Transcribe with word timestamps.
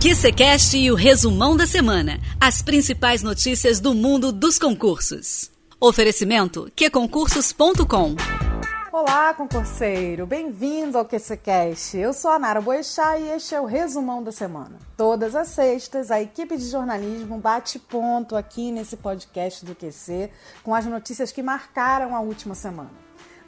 QCCast 0.00 0.78
e 0.78 0.92
o 0.92 0.94
resumão 0.94 1.56
da 1.56 1.66
semana. 1.66 2.20
As 2.40 2.62
principais 2.62 3.20
notícias 3.20 3.80
do 3.80 3.96
mundo 3.96 4.30
dos 4.30 4.56
concursos. 4.56 5.50
Oferecimento 5.80 6.70
qconcursos.com 6.76 8.14
Olá, 8.92 9.34
concurseiro! 9.34 10.24
Bem-vindo 10.24 10.96
ao 10.96 11.04
QCCast. 11.04 11.96
Eu 11.96 12.12
sou 12.12 12.30
a 12.30 12.38
Nara 12.38 12.60
Boechat 12.60 13.20
e 13.20 13.30
este 13.30 13.56
é 13.56 13.60
o 13.60 13.64
resumão 13.64 14.22
da 14.22 14.30
semana. 14.30 14.78
Todas 14.96 15.34
as 15.34 15.48
sextas, 15.48 16.12
a 16.12 16.22
equipe 16.22 16.56
de 16.56 16.70
jornalismo 16.70 17.36
bate 17.36 17.80
ponto 17.80 18.36
aqui 18.36 18.70
nesse 18.70 18.96
podcast 18.96 19.64
do 19.64 19.74
QC 19.74 20.30
com 20.62 20.76
as 20.76 20.86
notícias 20.86 21.32
que 21.32 21.42
marcaram 21.42 22.14
a 22.14 22.20
última 22.20 22.54
semana. 22.54 22.92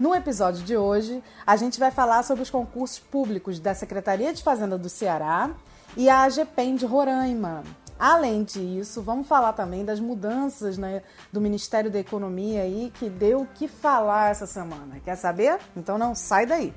No 0.01 0.13
episódio 0.17 0.65
de 0.65 0.77
hoje, 0.77 1.23
a 1.47 1.55
gente 1.55 1.79
vai 1.79 1.93
falar 1.93 2.25
sobre 2.25 2.43
os 2.43 2.51
concursos 2.51 2.99
públicos 2.99 3.61
da 3.61 3.73
Secretaria 3.73 4.33
de 4.33 4.43
Fazenda 4.43 4.77
do 4.77 4.89
Ceará 4.89 5.55
e 5.97 6.09
a 6.09 6.23
AGPEM 6.23 6.77
de 6.77 6.87
Roraima. 6.87 7.63
Além 7.99 8.45
disso, 8.45 9.03
vamos 9.03 9.29
falar 9.29 9.53
também 9.53 9.85
das 9.85 10.01
mudanças 10.01 10.79
né, 10.79 11.03
do 11.31 11.41
Ministério 11.41 11.91
da 11.91 11.99
Economia 11.99 12.63
aí 12.63 12.91
que 12.95 13.11
deu 13.11 13.43
o 13.43 13.47
que 13.47 13.69
falar 13.69 14.31
essa 14.31 14.47
semana. 14.47 14.99
Quer 15.05 15.17
saber? 15.17 15.59
Então 15.77 15.99
não 15.99 16.15
sai 16.15 16.47
daí. 16.47 16.73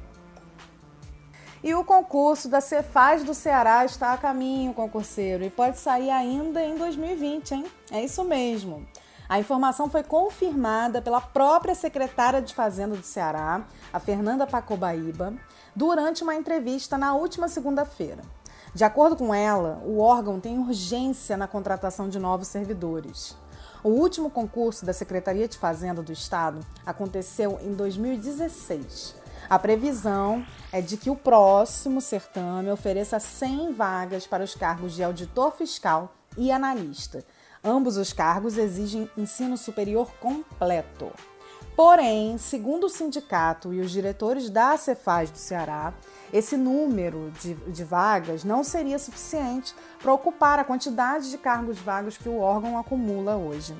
E 1.63 1.73
o 1.73 1.85
concurso 1.85 2.49
da 2.49 2.59
Cefaz 2.59 3.23
do 3.23 3.33
Ceará 3.33 3.85
está 3.85 4.11
a 4.11 4.17
caminho, 4.17 4.73
concurseiro, 4.73 5.45
e 5.45 5.49
pode 5.49 5.79
sair 5.79 6.09
ainda 6.09 6.61
em 6.61 6.75
2020, 6.75 7.51
hein? 7.53 7.65
É 7.89 8.03
isso 8.03 8.21
mesmo. 8.25 8.85
A 9.29 9.39
informação 9.39 9.89
foi 9.89 10.03
confirmada 10.03 11.01
pela 11.01 11.21
própria 11.21 11.73
secretária 11.73 12.41
de 12.41 12.53
Fazenda 12.53 12.97
do 12.97 13.03
Ceará, 13.05 13.65
a 13.93 13.99
Fernanda 13.99 14.45
Pacobaíba, 14.45 15.33
durante 15.73 16.21
uma 16.21 16.35
entrevista 16.35 16.97
na 16.97 17.15
última 17.15 17.47
segunda-feira. 17.47 18.23
De 18.75 18.83
acordo 18.83 19.15
com 19.15 19.33
ela, 19.33 19.79
o 19.85 19.99
órgão 19.99 20.39
tem 20.39 20.57
urgência 20.57 21.37
na 21.37 21.47
contratação 21.47 22.09
de 22.09 22.17
novos 22.17 22.47
servidores. 22.47 23.37
O 23.83 23.89
último 23.89 24.31
concurso 24.31 24.83
da 24.83 24.93
Secretaria 24.93 25.47
de 25.47 25.59
Fazenda 25.59 26.01
do 26.01 26.11
Estado 26.11 26.59
aconteceu 26.83 27.59
em 27.61 27.73
2016. 27.73 29.15
A 29.47 29.59
previsão 29.59 30.43
é 30.71 30.81
de 30.81 30.97
que 30.97 31.11
o 31.11 31.15
próximo 31.15 32.01
certame 32.01 32.71
ofereça 32.71 33.19
100 33.19 33.73
vagas 33.73 34.25
para 34.25 34.43
os 34.43 34.55
cargos 34.55 34.93
de 34.93 35.03
auditor 35.03 35.51
fiscal 35.51 36.15
e 36.35 36.51
analista. 36.51 37.23
Ambos 37.63 37.95
os 37.95 38.11
cargos 38.11 38.57
exigem 38.57 39.07
ensino 39.15 39.55
superior 39.55 40.11
completo. 40.19 41.11
Porém, 41.75 42.37
segundo 42.37 42.85
o 42.85 42.89
sindicato 42.89 43.73
e 43.73 43.81
os 43.81 43.89
diretores 43.89 44.47
da 44.47 44.77
Cefaz 44.77 45.31
do 45.31 45.39
Ceará, 45.39 45.91
esse 46.31 46.55
número 46.55 47.31
de, 47.41 47.55
de 47.55 47.83
vagas 47.83 48.43
não 48.43 48.63
seria 48.63 48.99
suficiente 48.99 49.73
para 49.99 50.13
ocupar 50.13 50.59
a 50.59 50.63
quantidade 50.63 51.31
de 51.31 51.37
cargos 51.37 51.79
vagos 51.79 52.15
que 52.15 52.29
o 52.29 52.39
órgão 52.39 52.77
acumula 52.77 53.35
hoje. 53.35 53.75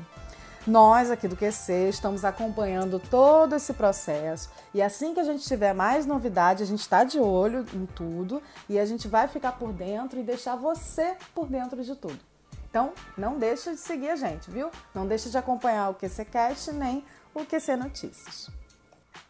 Nós 0.66 1.12
aqui 1.12 1.28
do 1.28 1.36
QC 1.36 1.90
estamos 1.90 2.26
acompanhando 2.26 2.98
todo 2.98 3.54
esse 3.54 3.74
processo 3.74 4.50
e 4.74 4.82
assim 4.82 5.14
que 5.14 5.20
a 5.20 5.24
gente 5.24 5.46
tiver 5.46 5.74
mais 5.74 6.06
novidade, 6.06 6.64
a 6.64 6.66
gente 6.66 6.80
está 6.80 7.04
de 7.04 7.20
olho 7.20 7.66
em 7.74 7.86
tudo 7.86 8.42
e 8.68 8.80
a 8.80 8.86
gente 8.86 9.08
vai 9.08 9.28
ficar 9.28 9.52
por 9.52 9.72
dentro 9.72 10.20
e 10.20 10.24
deixar 10.24 10.56
você 10.56 11.16
por 11.36 11.48
dentro 11.48 11.84
de 11.84 11.96
tudo. 11.96 12.33
Então, 12.74 12.92
não 13.16 13.38
deixa 13.38 13.70
de 13.70 13.78
seguir 13.78 14.10
a 14.10 14.16
gente, 14.16 14.50
viu? 14.50 14.72
Não 14.96 15.06
deixa 15.06 15.30
de 15.30 15.38
acompanhar 15.38 15.90
o 15.90 15.94
QCcast 15.94 16.72
nem 16.72 17.06
o 17.32 17.46
QC 17.46 17.76
Notícias. 17.76 18.50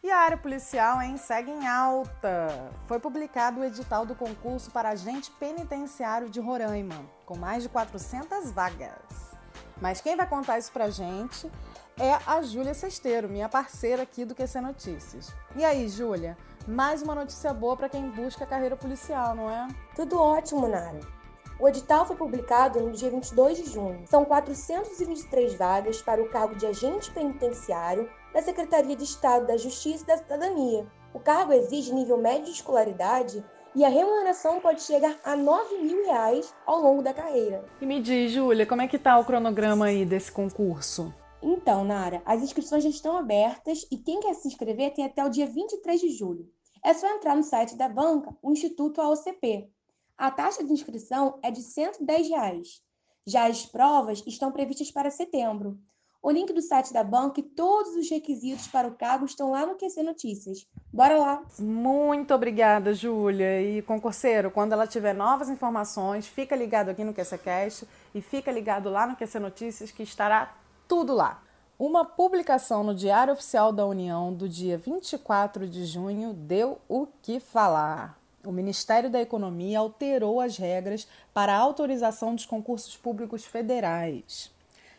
E 0.01 0.09
a 0.09 0.17
área 0.19 0.37
policial 0.37 1.01
hein, 1.01 1.17
segue 1.17 1.51
em 1.51 1.67
alta. 1.67 2.71
Foi 2.87 3.01
publicado 3.01 3.59
o 3.59 3.65
edital 3.65 4.05
do 4.05 4.15
concurso 4.15 4.71
para 4.71 4.91
agente 4.91 5.29
penitenciário 5.29 6.29
de 6.29 6.39
Roraima, 6.39 6.95
com 7.25 7.37
mais 7.37 7.63
de 7.63 7.67
400 7.67 8.49
vagas. 8.51 9.35
Mas 9.81 9.99
quem 9.99 10.15
vai 10.15 10.25
contar 10.25 10.57
isso 10.57 10.71
pra 10.71 10.89
gente 10.89 11.51
é 11.99 12.17
a 12.25 12.41
Júlia 12.41 12.73
Sesteiro, 12.73 13.27
minha 13.27 13.49
parceira 13.49 14.03
aqui 14.03 14.23
do 14.23 14.33
QC 14.33 14.61
Notícias. 14.61 15.35
E 15.53 15.65
aí, 15.65 15.89
Júlia, 15.89 16.37
mais 16.65 17.01
uma 17.01 17.13
notícia 17.13 17.53
boa 17.53 17.75
para 17.75 17.89
quem 17.89 18.09
busca 18.09 18.45
carreira 18.45 18.77
policial, 18.77 19.35
não 19.35 19.49
é? 19.49 19.67
Tudo 19.97 20.17
ótimo, 20.17 20.65
Nara. 20.65 21.22
O 21.63 21.69
edital 21.69 22.05
foi 22.05 22.17
publicado 22.17 22.81
no 22.81 22.91
dia 22.91 23.09
22 23.09 23.57
de 23.57 23.69
junho. 23.71 24.05
São 24.05 24.25
423 24.25 25.53
vagas 25.55 26.01
para 26.01 26.21
o 26.21 26.27
cargo 26.27 26.55
de 26.55 26.65
agente 26.65 27.09
penitenciário 27.11 28.09
da 28.33 28.41
Secretaria 28.41 28.97
de 28.97 29.05
Estado 29.05 29.47
da 29.47 29.55
Justiça 29.55 30.03
e 30.03 30.07
da 30.07 30.17
Cidadania. 30.17 30.85
O 31.13 31.21
cargo 31.21 31.53
exige 31.53 31.93
nível 31.93 32.17
médio 32.17 32.47
de 32.47 32.51
escolaridade 32.51 33.41
e 33.73 33.85
a 33.85 33.87
remuneração 33.87 34.59
pode 34.59 34.81
chegar 34.81 35.17
a 35.23 35.37
9 35.37 35.77
mil 35.77 36.05
reais 36.05 36.53
ao 36.65 36.81
longo 36.81 37.01
da 37.01 37.13
carreira. 37.13 37.63
E 37.79 37.85
me 37.85 38.01
diz, 38.01 38.33
Júlia, 38.33 38.65
como 38.65 38.81
é 38.81 38.87
que 38.89 38.97
está 38.97 39.17
o 39.17 39.23
cronograma 39.23 39.85
aí 39.85 40.03
desse 40.03 40.33
concurso? 40.33 41.13
Então, 41.41 41.85
Nara, 41.85 42.21
as 42.25 42.43
inscrições 42.43 42.83
já 42.83 42.89
estão 42.89 43.15
abertas 43.17 43.87
e 43.89 43.95
quem 43.95 44.19
quer 44.19 44.33
se 44.33 44.49
inscrever 44.49 44.93
tem 44.93 45.05
até 45.05 45.23
o 45.23 45.29
dia 45.29 45.47
23 45.47 46.01
de 46.01 46.09
julho. 46.09 46.45
É 46.83 46.93
só 46.93 47.07
entrar 47.07 47.37
no 47.37 47.43
site 47.43 47.77
da 47.77 47.87
banca, 47.87 48.35
o 48.41 48.51
Instituto 48.51 48.99
AOCP, 48.99 49.71
a 50.17 50.29
taxa 50.29 50.63
de 50.63 50.71
inscrição 50.71 51.39
é 51.41 51.49
de 51.49 51.61
110 51.61 52.29
reais. 52.29 52.81
Já 53.25 53.47
as 53.47 53.65
provas 53.65 54.23
estão 54.27 54.51
previstas 54.51 54.91
para 54.91 55.09
setembro. 55.09 55.79
O 56.21 56.31
link 56.31 56.53
do 56.53 56.61
site 56.61 56.93
da 56.93 57.03
banca 57.03 57.41
e 57.41 57.43
todos 57.43 57.95
os 57.95 58.09
requisitos 58.09 58.67
para 58.67 58.87
o 58.87 58.95
cargo 58.95 59.25
estão 59.25 59.51
lá 59.51 59.65
no 59.65 59.75
QC 59.75 60.03
Notícias. 60.03 60.65
Bora 60.91 61.17
lá! 61.17 61.43
Muito 61.59 62.33
obrigada, 62.33 62.93
Júlia. 62.93 63.61
E 63.61 63.81
concurseiro, 63.81 64.49
quando 64.49 64.71
ela 64.71 64.87
tiver 64.87 65.13
novas 65.13 65.49
informações, 65.49 66.25
fica 66.25 66.55
ligado 66.55 66.89
aqui 66.89 67.03
no 67.03 67.13
QCCast 67.13 67.85
e 68.15 68.21
fica 68.21 68.51
ligado 68.51 68.89
lá 68.89 69.05
no 69.05 69.17
QC 69.17 69.37
Notícias 69.39 69.91
que 69.91 70.03
estará 70.03 70.55
tudo 70.87 71.13
lá. 71.13 71.43
Uma 71.77 72.05
publicação 72.05 72.83
no 72.83 72.95
Diário 72.95 73.33
Oficial 73.33 73.73
da 73.73 73.85
União 73.85 74.33
do 74.33 74.47
dia 74.47 74.77
24 74.77 75.67
de 75.67 75.85
junho 75.85 76.33
deu 76.33 76.79
o 76.87 77.07
que 77.21 77.41
falar 77.41 78.22
o 78.45 78.51
Ministério 78.51 79.09
da 79.09 79.21
Economia 79.21 79.79
alterou 79.79 80.41
as 80.41 80.57
regras 80.57 81.07
para 81.33 81.53
a 81.53 81.57
autorização 81.57 82.35
dos 82.35 82.45
concursos 82.45 82.97
públicos 82.97 83.45
federais. 83.45 84.51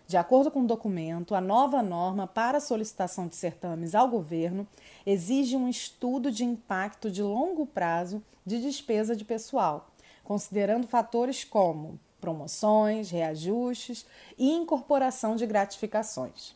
De 0.06 0.16
acordo 0.16 0.50
com 0.50 0.60
o 0.60 0.66
documento, 0.66 1.34
a 1.34 1.40
nova 1.40 1.82
norma 1.82 2.26
para 2.26 2.60
solicitação 2.60 3.26
de 3.26 3.36
certames 3.36 3.94
ao 3.94 4.08
governo 4.08 4.66
exige 5.06 5.56
um 5.56 5.68
estudo 5.68 6.30
de 6.30 6.44
impacto 6.44 7.10
de 7.10 7.22
longo 7.22 7.64
prazo 7.64 8.22
de 8.44 8.60
despesa 8.60 9.16
de 9.16 9.24
pessoal, 9.24 9.88
considerando 10.22 10.86
fatores 10.86 11.42
como 11.42 11.98
promoções, 12.20 13.10
reajustes 13.10 14.06
e 14.38 14.50
incorporação 14.50 15.36
de 15.36 15.46
gratificações. 15.46 16.54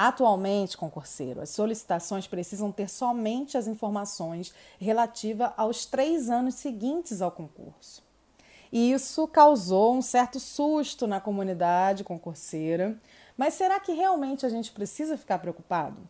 Atualmente, 0.00 0.76
concurseiro, 0.76 1.40
as 1.40 1.50
solicitações 1.50 2.24
precisam 2.24 2.70
ter 2.70 2.88
somente 2.88 3.58
as 3.58 3.66
informações 3.66 4.54
relativas 4.78 5.50
aos 5.56 5.86
três 5.86 6.30
anos 6.30 6.54
seguintes 6.54 7.20
ao 7.20 7.32
concurso. 7.32 8.00
E 8.70 8.92
isso 8.92 9.26
causou 9.26 9.96
um 9.96 10.00
certo 10.00 10.38
susto 10.38 11.08
na 11.08 11.20
comunidade 11.20 12.04
concurseira. 12.04 12.96
Mas 13.36 13.54
será 13.54 13.80
que 13.80 13.90
realmente 13.90 14.46
a 14.46 14.48
gente 14.48 14.70
precisa 14.70 15.18
ficar 15.18 15.40
preocupado? 15.40 16.08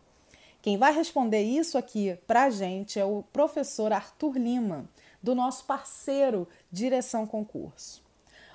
Quem 0.61 0.77
vai 0.77 0.93
responder 0.93 1.41
isso 1.41 1.75
aqui 1.75 2.15
para 2.27 2.43
a 2.43 2.49
gente 2.51 2.99
é 2.99 3.05
o 3.05 3.23
professor 3.33 3.91
Arthur 3.91 4.37
Lima, 4.37 4.87
do 5.19 5.33
nosso 5.33 5.65
parceiro 5.65 6.47
Direção 6.71 7.25
Concurso. 7.25 8.07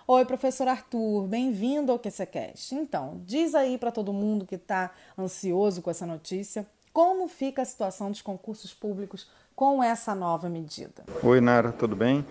Oi, 0.07 0.23
professor 0.27 0.69
Arthur, 0.69 1.27
bem-vindo 1.27 1.91
ao 1.91 1.99
QCCast. 1.99 2.75
Então, 2.75 3.23
diz 3.25 3.55
aí 3.55 3.79
para 3.79 3.91
todo 3.91 4.13
mundo 4.13 4.45
que 4.45 4.57
está 4.57 4.91
ansioso 5.19 5.81
com 5.81 5.91
essa 5.91 6.05
notícia, 6.05 6.67
como 6.93 7.27
fica 7.27 7.63
a 7.63 7.65
situação 7.65 8.11
dos 8.11 8.21
concursos 8.21 8.75
públicos 8.75 9.27
com 9.57 9.83
essa 9.83 10.15
nova 10.15 10.47
medida? 10.47 11.05
Oi, 11.23 11.41
Nara, 11.41 11.73
tudo 11.73 11.97
bem? 11.97 12.23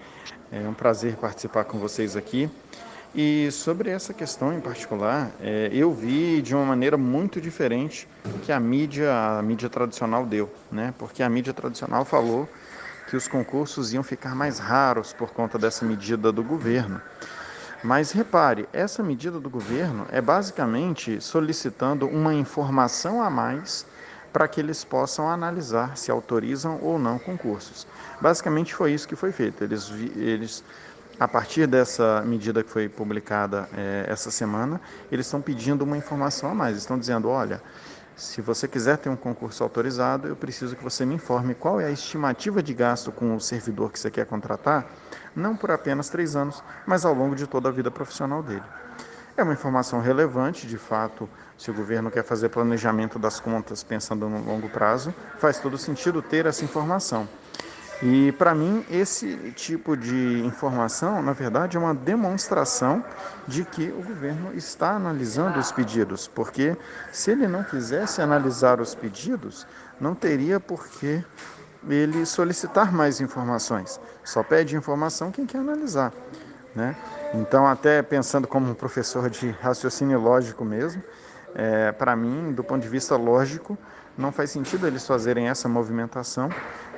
É 0.51 0.59
um 0.69 0.73
prazer 0.75 1.15
participar 1.15 1.63
com 1.63 1.79
vocês 1.79 2.15
aqui. 2.15 2.47
E 3.15 3.49
sobre 3.49 3.89
essa 3.89 4.13
questão 4.13 4.53
em 4.53 4.61
particular, 4.61 5.31
é, 5.41 5.71
eu 5.73 5.91
vi 5.91 6.43
de 6.43 6.53
uma 6.53 6.65
maneira 6.65 6.95
muito 6.95 7.41
diferente 7.41 8.07
que 8.43 8.51
a 8.51 8.59
mídia, 8.59 9.11
a 9.11 9.41
mídia 9.41 9.67
tradicional 9.67 10.27
deu, 10.27 10.47
né? 10.71 10.93
Porque 10.99 11.23
a 11.23 11.29
mídia 11.29 11.55
tradicional 11.55 12.05
falou 12.05 12.47
que 13.09 13.15
os 13.15 13.27
concursos 13.27 13.93
iam 13.93 14.03
ficar 14.03 14.35
mais 14.35 14.59
raros 14.59 15.11
por 15.11 15.31
conta 15.31 15.57
dessa 15.57 15.83
medida 15.83 16.31
do 16.31 16.43
governo. 16.43 17.01
Mas 17.83 18.13
repare, 18.13 18.67
essa 18.71 19.03
medida 19.03 19.41
do 19.41 19.49
governo 19.49 20.07
é 20.09 20.21
basicamente 20.21 21.19
solicitando 21.19 22.07
uma 22.07 22.33
informação 22.33 23.21
a 23.21 23.29
mais 23.29 23.85
para 24.31 24.47
que 24.47 24.61
eles 24.61 24.85
possam 24.85 25.29
analisar 25.29 25.97
se 25.97 26.09
autorizam 26.09 26.79
ou 26.81 26.97
não 26.97 27.19
concursos. 27.19 27.85
Basicamente 28.21 28.73
foi 28.73 28.93
isso 28.93 29.05
que 29.05 29.17
foi 29.17 29.33
feito. 29.33 29.65
Eles, 29.65 29.91
eles 30.15 30.63
a 31.19 31.27
partir 31.27 31.67
dessa 31.67 32.23
medida 32.25 32.63
que 32.63 32.69
foi 32.69 32.87
publicada 32.87 33.69
é, 33.75 34.05
essa 34.07 34.31
semana, 34.31 34.79
eles 35.11 35.25
estão 35.25 35.41
pedindo 35.41 35.83
uma 35.83 35.97
informação 35.97 36.49
a 36.49 36.55
mais. 36.55 36.77
Estão 36.77 36.97
dizendo, 36.97 37.27
olha, 37.27 37.61
Se 38.15 38.41
você 38.41 38.67
quiser 38.67 38.97
ter 38.97 39.09
um 39.09 39.15
concurso 39.15 39.63
autorizado, 39.63 40.27
eu 40.27 40.35
preciso 40.35 40.75
que 40.75 40.83
você 40.83 41.03
me 41.03 41.15
informe 41.15 41.55
qual 41.55 41.81
é 41.81 41.85
a 41.85 41.91
estimativa 41.91 42.61
de 42.61 42.73
gasto 42.73 43.11
com 43.11 43.35
o 43.35 43.41
servidor 43.41 43.91
que 43.91 43.99
você 43.99 44.11
quer 44.11 44.25
contratar, 44.25 44.85
não 45.35 45.55
por 45.55 45.71
apenas 45.71 46.09
três 46.09 46.35
anos, 46.35 46.63
mas 46.85 47.05
ao 47.05 47.13
longo 47.13 47.35
de 47.35 47.47
toda 47.47 47.69
a 47.69 47.71
vida 47.71 47.89
profissional 47.89 48.43
dele. 48.43 48.63
É 49.35 49.41
uma 49.41 49.53
informação 49.53 49.99
relevante, 49.99 50.67
de 50.67 50.77
fato, 50.77 51.27
se 51.57 51.71
o 51.71 51.73
governo 51.73 52.11
quer 52.11 52.23
fazer 52.23 52.49
planejamento 52.49 53.17
das 53.17 53.39
contas 53.39 53.83
pensando 53.83 54.29
no 54.29 54.43
longo 54.43 54.69
prazo, 54.69 55.11
faz 55.39 55.57
todo 55.57 55.75
sentido 55.75 56.21
ter 56.21 56.45
essa 56.45 56.63
informação. 56.63 57.27
E 58.01 58.31
para 58.33 58.53
mim, 58.53 58.85
esse 58.89 59.51
tipo 59.51 59.95
de 59.95 60.41
informação, 60.45 61.21
na 61.21 61.31
verdade, 61.31 61.77
é 61.77 61.79
uma 61.79 61.93
demonstração 61.93 63.03
de 63.47 63.63
que 63.63 63.89
o 63.89 64.01
governo 64.01 64.53
está 64.53 64.91
analisando 64.91 65.59
os 65.59 65.71
pedidos, 65.71 66.27
porque 66.27 66.75
se 67.11 67.31
ele 67.31 67.47
não 67.47 67.63
quisesse 67.63 68.21
analisar 68.21 68.81
os 68.81 68.93
pedidos, 68.93 69.65
não 70.01 70.13
teria 70.15 70.59
por 70.59 70.87
que 70.87 71.23
ele 71.87 72.25
solicitar 72.25 72.91
mais 72.91 73.21
informações. 73.21 73.99
Só 74.23 74.43
pede 74.43 74.75
informação 74.75 75.31
quem 75.31 75.45
quer 75.45 75.59
analisar. 75.59 76.13
Né? 76.75 76.95
Então, 77.33 77.67
até 77.67 78.01
pensando 78.01 78.47
como 78.47 78.71
um 78.71 78.73
professor 78.73 79.29
de 79.29 79.51
raciocínio 79.51 80.19
lógico 80.19 80.65
mesmo, 80.65 81.03
é, 81.55 81.91
para 81.91 82.15
mim, 82.15 82.51
do 82.51 82.63
ponto 82.63 82.81
de 82.81 82.89
vista 82.89 83.15
lógico, 83.15 83.77
não 84.17 84.31
faz 84.31 84.51
sentido 84.51 84.85
eles 84.85 85.05
fazerem 85.07 85.49
essa 85.49 85.67
movimentação 85.67 86.49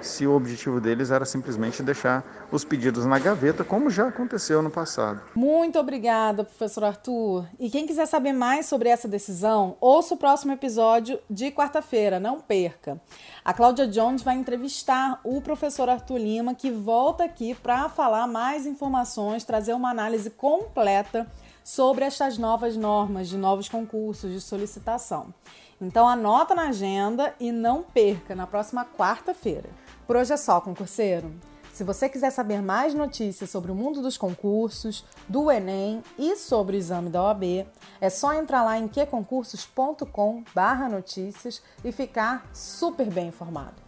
se 0.01 0.27
o 0.27 0.35
objetivo 0.35 0.81
deles 0.81 1.11
era 1.11 1.25
simplesmente 1.25 1.81
deixar 1.81 2.47
os 2.51 2.65
pedidos 2.65 3.05
na 3.05 3.17
gaveta, 3.17 3.63
como 3.63 3.89
já 3.89 4.09
aconteceu 4.09 4.61
no 4.61 4.69
passado. 4.69 5.21
Muito 5.33 5.79
obrigada, 5.79 6.43
professor 6.43 6.83
Arthur. 6.83 7.45
E 7.57 7.69
quem 7.69 7.87
quiser 7.87 8.05
saber 8.05 8.33
mais 8.33 8.65
sobre 8.65 8.89
essa 8.89 9.07
decisão, 9.07 9.77
ouça 9.79 10.13
o 10.13 10.17
próximo 10.17 10.51
episódio 10.51 11.17
de 11.29 11.51
quarta-feira, 11.51 12.19
não 12.19 12.39
perca. 12.39 12.99
A 13.43 13.53
Cláudia 13.53 13.87
Jones 13.87 14.21
vai 14.21 14.35
entrevistar 14.35 15.19
o 15.23 15.41
professor 15.41 15.89
Arthur 15.89 16.17
Lima, 16.17 16.53
que 16.53 16.69
volta 16.69 17.23
aqui 17.23 17.55
para 17.55 17.87
falar 17.89 18.27
mais 18.27 18.65
informações, 18.65 19.43
trazer 19.43 19.73
uma 19.73 19.89
análise 19.89 20.29
completa 20.29 21.25
sobre 21.65 22.05
estas 22.05 22.37
novas 22.37 22.77
normas 22.77 23.27
de 23.27 23.35
novos 23.37 23.67
concursos 23.67 24.31
de 24.31 24.39
solicitação. 24.39 25.33
Então 25.81 26.07
anota 26.07 26.53
na 26.53 26.69
agenda 26.69 27.33
e 27.39 27.51
não 27.51 27.81
perca 27.81 28.35
na 28.35 28.45
próxima 28.45 28.85
quarta-feira. 28.85 29.71
Por 30.05 30.15
hoje 30.15 30.31
é 30.31 30.37
só, 30.37 30.61
concurseiro. 30.61 31.33
Se 31.73 31.83
você 31.83 32.07
quiser 32.07 32.29
saber 32.29 32.61
mais 32.61 32.93
notícias 32.93 33.49
sobre 33.49 33.71
o 33.71 33.75
mundo 33.75 33.99
dos 33.99 34.15
concursos, 34.15 35.03
do 35.27 35.51
Enem 35.51 36.03
e 36.19 36.35
sobre 36.35 36.77
o 36.77 36.79
exame 36.79 37.09
da 37.09 37.23
OAB, 37.23 37.65
é 37.99 38.11
só 38.11 38.31
entrar 38.33 38.63
lá 38.63 38.77
em 38.77 38.87
queconcursos.com/notícias 38.87 41.63
e 41.83 41.91
ficar 41.91 42.47
super 42.53 43.11
bem 43.11 43.29
informado. 43.29 43.83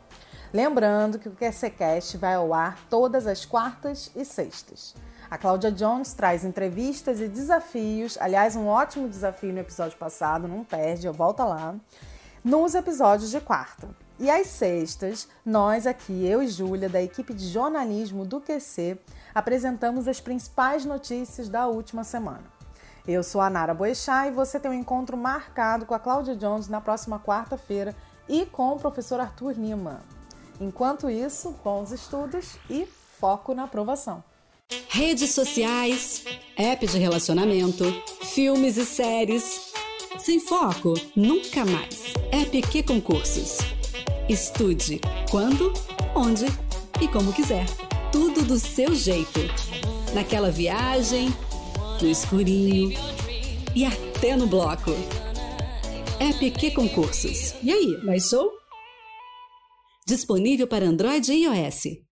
Lembrando 0.51 1.19
que 1.19 1.29
o 1.29 1.35
QCCast 1.35 2.17
vai 2.17 2.33
ao 2.33 2.51
ar 2.53 2.79
todas 2.89 3.27
as 3.27 3.45
quartas 3.45 4.09
e 4.15 4.25
sextas. 4.25 4.95
A 5.29 5.37
Cláudia 5.37 5.69
Jones 5.69 6.13
traz 6.13 6.45
entrevistas 6.45 7.19
e 7.19 7.27
desafios, 7.27 8.17
aliás, 8.21 8.55
um 8.55 8.67
ótimo 8.67 9.09
desafio 9.09 9.51
no 9.51 9.59
episódio 9.59 9.97
passado, 9.97 10.47
não 10.47 10.63
perde, 10.63 11.05
eu 11.05 11.11
volto 11.11 11.43
lá, 11.43 11.75
nos 12.41 12.75
episódios 12.75 13.29
de 13.29 13.41
quarta. 13.41 13.89
E 14.17 14.31
às 14.31 14.47
sextas, 14.47 15.27
nós 15.45 15.85
aqui, 15.85 16.25
eu 16.25 16.41
e 16.41 16.47
Júlia, 16.47 16.87
da 16.87 17.01
equipe 17.01 17.33
de 17.33 17.45
jornalismo 17.45 18.25
do 18.25 18.39
QC, 18.39 18.97
apresentamos 19.35 20.07
as 20.07 20.21
principais 20.21 20.85
notícias 20.85 21.49
da 21.49 21.67
última 21.67 22.05
semana. 22.05 22.43
Eu 23.05 23.21
sou 23.21 23.41
a 23.41 23.49
Nara 23.49 23.73
Boechat 23.73 24.29
e 24.29 24.31
você 24.31 24.59
tem 24.59 24.71
um 24.71 24.73
encontro 24.73 25.17
marcado 25.17 25.85
com 25.85 25.93
a 25.93 25.99
Cláudia 25.99 26.37
Jones 26.37 26.69
na 26.69 26.79
próxima 26.79 27.19
quarta-feira 27.19 27.93
e 28.29 28.45
com 28.45 28.73
o 28.73 28.79
professor 28.79 29.19
Arthur 29.19 29.51
Lima. 29.51 30.01
Enquanto 30.59 31.09
isso, 31.09 31.51
bons 31.63 31.91
estudos 31.91 32.57
e 32.69 32.85
foco 33.19 33.53
na 33.53 33.65
aprovação. 33.65 34.23
Redes 34.89 35.31
sociais, 35.31 36.23
app 36.57 36.85
de 36.87 36.97
relacionamento, 36.97 37.85
filmes 38.33 38.77
e 38.77 38.85
séries. 38.85 39.71
Sem 40.17 40.39
foco, 40.39 40.95
nunca 41.15 41.63
mais. 41.65 42.07
Que 42.71 42.81
concursos. 42.81 43.59
Estude 44.27 44.99
quando, 45.29 45.71
onde 46.15 46.45
e 46.99 47.07
como 47.07 47.31
quiser. 47.31 47.65
Tudo 48.11 48.43
do 48.43 48.57
seu 48.57 48.95
jeito. 48.95 49.39
Naquela 50.13 50.49
viagem, 50.49 51.29
no 52.01 52.09
escurinho 52.09 52.97
e 53.75 53.85
até 53.85 54.35
no 54.35 54.47
bloco. 54.47 54.91
Que 56.59 56.71
concursos. 56.71 57.53
E 57.61 57.71
aí, 57.71 58.03
mais 58.03 58.29
show? 58.29 58.49
Disponível 60.07 60.67
para 60.67 60.85
Android 60.85 61.31
e 61.31 61.43
iOS. 61.43 62.06